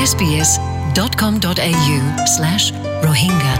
[0.00, 1.98] sbs.com.au
[2.34, 2.64] slash
[3.02, 3.54] Rohingya.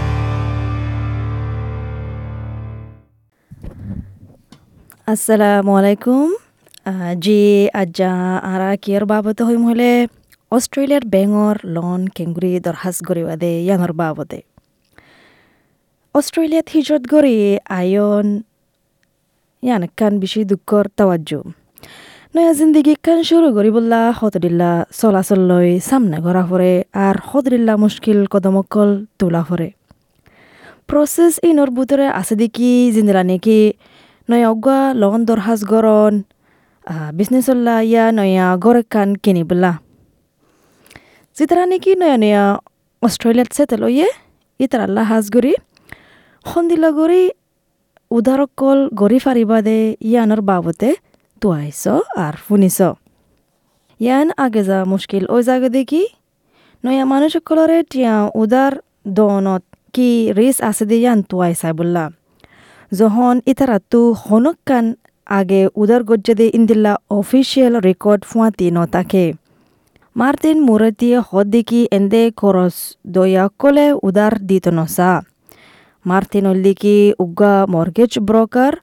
[5.13, 6.27] আসসালামু আলাইকুম
[7.19, 7.41] জি
[7.75, 8.13] আজ্জা
[8.53, 9.91] আরা কিয়র বাবতে হইম হলে
[10.53, 14.41] অস্ট্রেলিয়ার বেঙর লন কেঙ্গুরি দরহাস গরিবাদে ইয়াঙর বাবদে
[16.15, 17.37] অস্ট্রেলিয়াত হিজরত গরি
[17.79, 18.27] আয়ন
[19.63, 21.39] ইয়ান কান বেশি দুঃখর তাওয়াজ্জু
[22.35, 26.73] নয়া জিন্দিগি কান শুরু গরিবুল্লাহ হতদিল্লা চলাচল লই সামনে ঘরা ফরে
[27.05, 29.69] আর হতদিল্লা মুশকিল কদমকল তোলা ফরে
[30.89, 33.61] প্রসেস ইনর ভিতরে আছে দেখি জিন্দিলা নাকি
[34.29, 36.15] নয়া অগুয়া লগন দরহাজ গরন
[37.13, 39.73] বিজনেসল্লা ইয়া নয়া গরে কান কিনিবলা
[41.37, 42.45] যেতারা নাকি নয়া নয়া
[43.03, 44.09] অস্ট্রেলিয়াত সেটেল ইয়ে
[44.61, 45.53] ইতার আল্লাহ হাজ গরি
[46.45, 47.23] সন্দিলা গরি
[48.11, 50.91] উদারকল গরি ফারিবা দে ইয়ানোর বাবতে
[51.43, 51.83] তুয়াইছ
[52.25, 52.79] আর শুনিছ
[54.01, 56.03] ইয়ান আগে যা মুশকিল ওই জায়গা দেখি,
[56.85, 58.73] নয়া মানুষ সকলরে টিয়া উদার
[59.17, 59.63] দনত
[59.95, 62.05] কি রিস আছে দে ইয়ান তুয়াই চাই বললা।
[62.93, 64.87] যখন ইতারাতু হনকান
[65.39, 69.27] আগে উদার গজ্জাদে ইন্দিল্লা অফিসিয়াল রেকর্ড ফুয়াতি নতাকে।
[70.17, 72.75] মার্তিন মুরতিয়ে হদ দেখি এন্দে খরচ
[73.15, 75.13] দয়া কলে উদার দিত নসা।
[76.05, 78.75] মার্তিন উল্লিকি উগা মর্গেজ ব্রোকার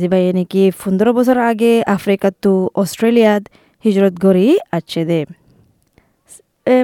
[0.00, 3.42] যেবাই নাকি পনেরো বছর আগে আফ্রিকাতু অস্ট্রেলিয়াত
[3.84, 5.20] হিজরত গড়ি আছে দে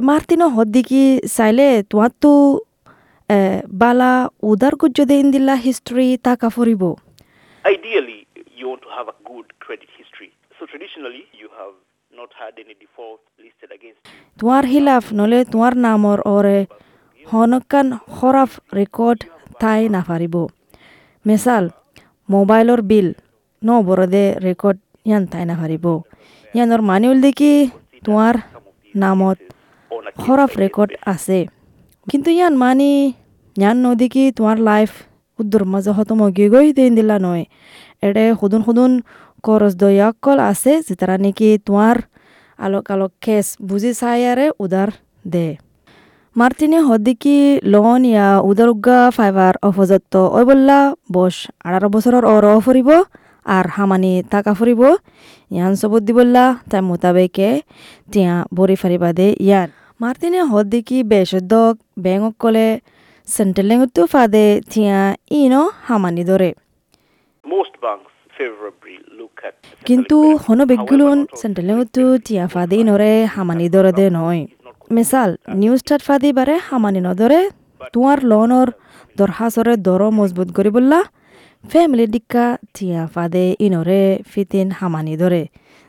[0.09, 1.03] মার্তিনো হদ দেখি
[1.35, 2.29] চাইলে তোমারতো
[3.81, 4.11] বালা
[4.43, 6.83] উদার গুজ্জদে ইন্দিল্লা হিস্ট্রি তাকা ফুরিব
[7.63, 8.19] Ideally,
[8.59, 10.29] you want to have a good credit history.
[10.57, 11.75] So traditionally, you have
[12.11, 14.11] not had any default listed against you.
[14.39, 16.59] তোমার হিলাফ নলে তোমার নামর ওরে
[17.21, 19.19] হনকান খরাফ রেকর্ড
[19.61, 20.35] তাই নাফারিব
[21.25, 21.63] মেসাল
[22.29, 23.07] মোবাইলর বিল।
[23.61, 25.85] ন বরদে রেকর্ড ইয়ান তাই নাফারিব
[26.53, 27.53] ইয়ানোর মানিউল দেখি
[28.05, 28.35] তোমার
[29.01, 29.37] নামত
[30.21, 31.39] খরাফ রেকর্ড আছে।
[32.07, 32.91] কিন্তু ইয়ান মানি,
[33.61, 34.91] ইয়ান নদীকি তোমার লাইফ
[35.39, 37.43] উদ্দুর মাঝে হতম গিয়ে গই দিন দিলা নয়।
[38.07, 38.91] এডে সুদুন সুদুন
[39.45, 41.97] করজ দয়াকল আছে, যেতারা নাকি তোমার
[42.65, 44.89] আলোক আলোক কেস বুঝি চাইয়ারে উদার
[45.33, 45.47] দে।
[46.35, 50.77] মার্টিনে হদ্দিকি লোন ইয়া উদার উগা ফাইবার অফজত্ত ওই বললা
[51.11, 51.35] বস
[51.65, 52.89] আঠারো বছরের অর ফুরিব
[53.45, 54.81] আর হামানি টাকা ফুরিব
[55.51, 57.49] ইয়ান সবুত দি বললা তাই মোতাবেকে
[58.11, 59.69] তিয়া বরি ফারিবা দে ইয়ান
[59.99, 62.67] মার্টিনে হদ্দিকি বেশদ্দক বেঙক কলে
[63.27, 64.99] সেন্টেলেঙতো ফাদে তিয়া
[65.31, 66.49] ইনো হামানি ধরে
[69.45, 70.17] at the কিন্তু.
[70.43, 74.41] হন বেগগুলোন সেন্টেলেঙতো তিয়া ফাদি নরে হামানি ধরে দে নয়
[74.95, 75.29] মিসাল
[75.61, 77.39] নিউজ স্টার্ট ফাদি বারে হামানি নধরে
[77.93, 78.67] তোমার লোনৰ
[79.19, 80.99] দৰখাস্তৰে দৰ মজবুত কৰি বললা।
[81.63, 82.45] ফেমিলি ডিক্কা
[82.75, 84.01] থিয়া ফাদে ইনৰে
[84.31, 85.43] ফিতিন হামানি ধৰে।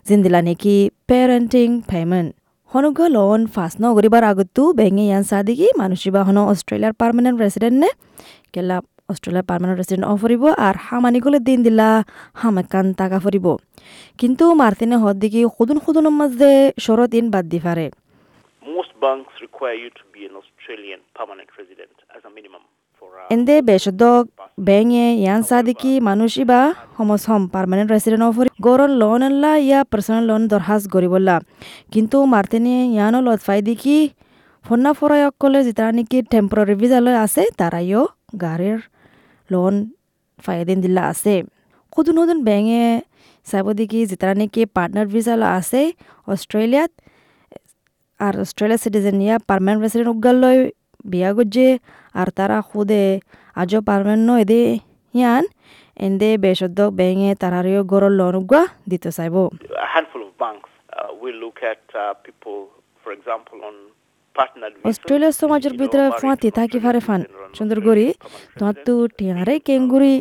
[0.07, 0.77] জিন্দিলা নেকি
[1.09, 2.29] পেৰেণ্টিং পেমেণ্ট
[2.71, 7.91] হনুগ লোন ফাঁস ন করিবার আগতো বেঙে ইয়ান সাদিকি মানুষিবা হন অস্ট্রেলিয়ার পার্মানেন্ট রেসিডেন্ট নে?
[8.55, 8.77] কেলা
[9.13, 11.89] অস্ট্রেলিয়ার পার্মানেন্ট রেসিডেন্ট অ ফুরিব আর হামানি গলে দিন দিলা
[12.41, 13.47] হামাকান টাকা ফুরিব
[14.21, 16.53] কিন্তু মার্তিনে হদ দিকি সদুন সদুনের মাঝে
[16.85, 17.87] শরত ইন বাদ দি পারে
[18.97, 22.65] banks require you to be an Australian permanent resident as a minimum
[23.31, 24.25] এন্দে বেশদক
[24.69, 26.61] বেঙে ইয়ান সাদিকি মানুষিবা
[26.97, 31.37] সমসম পার্মানেন্ট রেসিডেন্ট অ ফুরি গরন লোন এল্লা ইয়া পার্সোনাল লোন দরখাস্ত করিবল্লা
[31.93, 33.97] কিন্তু মার্তিনে ইয়ানো লত ফাই দিকি
[34.65, 38.03] ফন্না ফরায়ক কলে যেটা নাকি টেম্পোরারি ভিজালৈ আছে তারাইও
[38.43, 38.79] গাড়ির
[39.51, 39.75] লোন
[40.39, 41.35] ফাইদিন দিলা আছে
[41.93, 42.87] সদুন সদুন বেঙে
[43.47, 45.81] চাব দেখি যেটা নাকি পার্টনার ভিজালৈ আছে
[46.29, 46.93] অস্ট্রেলিয়াত
[48.21, 50.59] আর অস্ট্রেলিয়া সিটিজেন ইয়া পার্মানেন্ট রেসিডেন্ট উগালৈ
[51.05, 51.69] বিয়া গজ্জে
[52.15, 53.05] আর তারা খুদে
[53.57, 54.63] আজও পারমেন্ট এদে
[55.15, 55.45] ইয়ান
[56.01, 59.49] এন্দে বেসদ্দক বেঙে তারারিও গরর লোন উগা দিতে চাইব uh,
[59.87, 60.07] uh.
[64.85, 67.21] অস্ট্রেলিয়া সমাজের ভিতরে to থাকি ফারে ফান
[67.55, 68.07] সুন্দর করি
[68.59, 70.15] তোমার তো টিয়ারে কেঙ্গুরি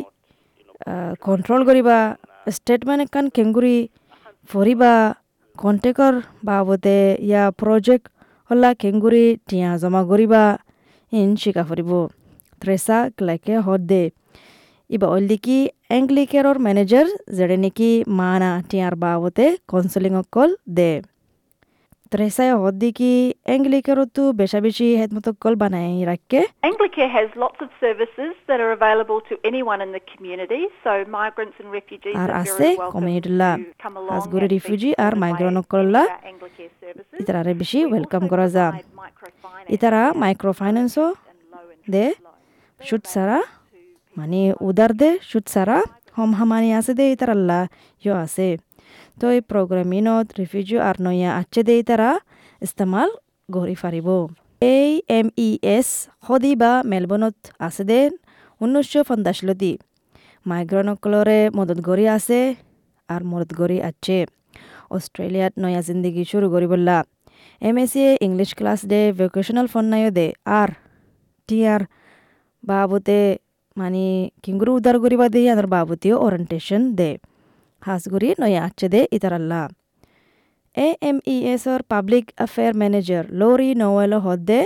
[1.20, 1.98] কন্ট্রোল করিবা
[2.50, 3.76] স্টেটমেন্ট একান কেঙ্গুরি
[4.50, 4.92] ফরিবা
[5.58, 8.04] কণ্টেক্টৰ বাবদে ইয়াৰ প্ৰজেক্ট
[8.50, 10.42] হ'লা কেংগুৰি টিয়া জমা কৰিবা
[11.12, 11.90] ইন চিকা ফুৰিব
[12.62, 14.02] ট্ৰেছা ক্লাইকে হত দে
[14.90, 15.58] ইবা অলিকি
[15.90, 17.06] এংগ্লিকেৰৰ মেনেজাৰ
[17.36, 20.90] যেনে নেকি মানা টিয়াৰ বাবদে কনচেলিঙক কল দে
[22.82, 23.12] দিকি
[23.54, 29.34] এংলিকেরতো বেশা বেশি হেদমতকল বানাই রাখকে Anglicare has lots of services that are available to
[29.50, 33.30] anyone in the community, so migrants and refugees are very welcome to
[33.84, 37.18] come along হাজগুড়ি and be রিফিউজি আর supported by মাইগ্রানকল্লা extra Anglicare services.
[37.22, 40.18] ইতারারে বেশি We welcome also করা যা provide microfinance ইতারা loans.
[42.80, 43.38] সুদ সারা
[44.16, 45.78] মানে উদার দে সুদ সারা
[46.16, 47.58] হম হামানি আছে দে ইতারাল্লা
[48.02, 48.46] ইয় আছে
[49.18, 52.10] তো এই প্রোগ্রামিনত রিফিউজি আর নয়া আছে দে ইতারা
[52.62, 53.08] ইস্তেমাল
[53.48, 54.08] গঢ়ি ফাৰিব
[54.70, 55.88] এই এম ই এছ
[56.24, 58.00] সদি বা মেলবৰ্ণত আছে দে
[58.60, 59.72] ঊনৈছশ পঞ্চাছলতি
[60.46, 62.40] মাইগ্ৰেনসকলৰে মদত কৰি আছে
[63.08, 64.18] আর মদত কৰি আছে
[64.90, 66.96] অস্ট্রেলিয়াত নয়া জিন্দগি শুরু করি বললা
[67.62, 67.92] এম এস
[68.26, 70.26] ইংলিশ ক্লাস দে ভোকেশনাল ফোন নাইও দে
[70.58, 70.70] আর
[71.48, 71.82] টিয়ার
[72.64, 73.20] বাবুতে
[73.76, 74.04] মানে
[74.42, 77.10] কিংগুরু উদ্ধার করিবা দে আদার বাবুতেও ওরিয়েন্টেশন দে
[77.86, 79.62] হাসগুড়ি নয়া আছে দে ইতারাল্লা
[80.76, 84.60] এ এম ই এসর পাবলিক অ্যাফেয়ার ম্যানেজার লোরি নোয়েলো হদ্দে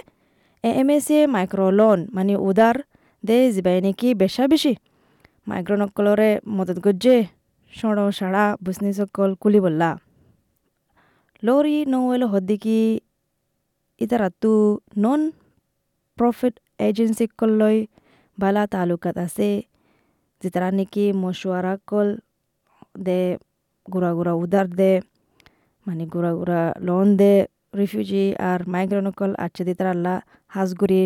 [0.65, 2.77] এ এম এস এ মাইক্রোলোন মানে উদার
[3.25, 4.73] দে জিবাই নাকি বেশা বেশি
[5.47, 7.17] মাইগ্রনকলরে মদত গজ্জে
[7.73, 9.91] সড় সাড়া বুসনিসকল কুলি বললা
[11.43, 12.81] লোরি নোয়েলো হদ্দিকি
[14.01, 14.53] ইতারাতু
[14.97, 15.21] নন
[16.19, 17.77] প্রফিট এজেন্সিকলৈ
[18.39, 19.51] বালা তালুকাত আছে
[20.43, 22.09] যেতারা নাকি মশওয়ারা কল
[23.01, 23.19] দে
[23.87, 24.93] গুড়া গুড়া উদার দে
[25.87, 27.33] মানে গুড়া গুড়া লোন দে
[27.75, 30.17] রিফিউজি আর মাইগ্রেনকল আছে দি তারা আল্লাহ
[30.51, 31.03] হাজগুড়ি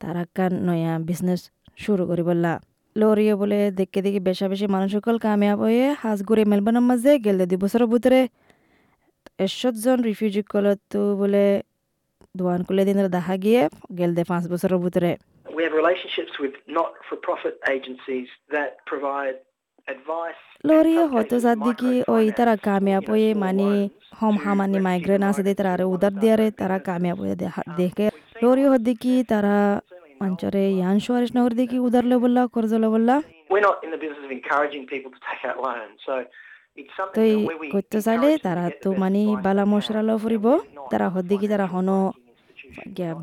[0.00, 1.40] তারা কান নয়া বিজনেস
[1.76, 2.52] শুরু করি বললা
[2.96, 7.58] লরিয়ে বলে দেখে দেখি বেশা বেশি মানুষ সকল কামিয়াব হয়ে হাজগুড়ি মেলবোর্নের মাঝে গেলে দুই
[7.62, 8.20] বছরের ভিতরে
[9.38, 11.44] এসত জন রিফিউজি কলত তো বলে
[12.34, 13.62] দোয়ান করলে দিন দেখা গিয়ে
[13.98, 15.12] গেল দে পাঁচ বছরের ভিতরে
[15.56, 19.36] We have relationships with not-for-profit agencies that provide
[20.68, 23.68] লরিয়ে হয়তো সাদিকি ওই তারা কামিয়াব হয়ে মানে
[24.18, 27.36] হম হামানি মাইগ্রেন আছে দে তারা আরে উদার দিয়ারে তারা কামিয়াব হয়ে
[27.80, 28.06] দেখে
[28.42, 29.56] লরিয়ে হদ্দিকি তারা
[30.26, 33.16] অঞ্চলে ইয়ান সুয়ারিশ নগর দিকি উদার লে বললা কর্জ লে বললা
[33.52, 36.12] We're not in the business of encouraging people to take out loans, so
[36.80, 40.10] it's তো something এই that where we করতে চাইলে তারা তো মানে বালা মশরা ল
[40.22, 41.88] ফুরিব and we're not তারা হদ্দিকি তারা হন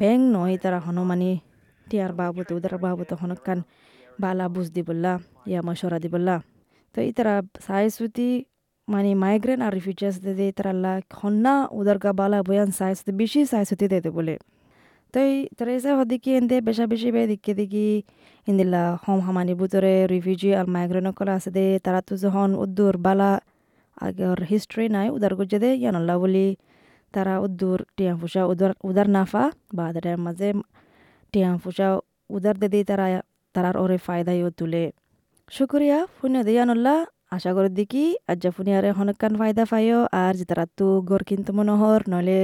[0.01, 1.29] ব্যাংক নয় তারা হন মানে
[1.87, 3.59] টিয়ার বাবুতে উদার বাবুতে হন কান
[4.19, 5.13] বালা বুঝ দি বললা
[5.49, 6.09] ইয়া মশরা দি
[6.95, 7.35] এই তারা
[7.65, 8.29] সাই সুতি
[8.87, 13.39] মানে মাইগ্রেন আর রিফিউজিয়াস দে তারা লা হন্না উদার কা বালা বয়ান সাই সুতি বেশি
[13.51, 14.35] সাই সুতি দে বলে
[15.13, 17.87] তো এই তারা এসে হদিকি এনদে বেশা বেশি বে দিকে দেখি
[18.47, 23.31] ইন্দিলা হম হামানি বুতরে রিফিউজি আর মাইগ্রেন কলা আছে দে তারা তো যখন উদ্দুর বালা
[23.97, 26.47] আগের হিস্ট্রি নাই উদার গুজে দে ইয়ানল্লা বলি
[27.13, 30.49] তারা উদ্দুর টিয়া ফুসা উদার উদার নাফা বা তাদের মাঝে
[31.33, 31.87] টিয়া ফুসা
[32.29, 33.05] উদার দে দিয়ে তারা
[33.55, 34.83] তারার ওরে ফায়দাইও তুলে
[35.51, 36.95] শুক্রিয়া ফুনিয়া দে ইয়ানল্লা
[37.35, 42.01] আশা করি দেখি, আজ্জা ফুনিয়ারে হনকান ফায়দা পাইও, আর যে তারা তো গড় কিনতে মনোহর
[42.13, 42.39] নলে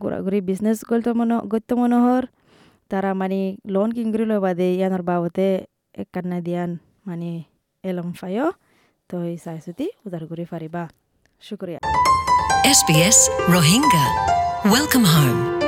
[0.00, 2.24] ঘোরাঘুরি বিজনেস করতে মনো, করতে মনোহর
[2.90, 3.40] তারা মানে
[3.74, 5.46] লোন কিংগুরি লই বাদে ইয়ানোর বাবতে
[6.00, 6.70] এক কান্না দিয়ান
[7.08, 7.30] মানে
[7.84, 8.46] এলম ফাইও
[9.10, 10.82] তো এই চাইছুতি উদার কৰি ফাৰিবা
[11.42, 11.80] শুক্ৰিয়া
[12.76, 13.18] SBS
[13.54, 14.04] Rohingya.
[14.74, 15.59] Welcome home.